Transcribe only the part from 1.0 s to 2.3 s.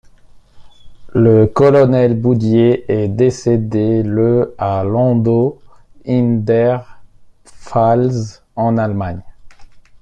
Le colonel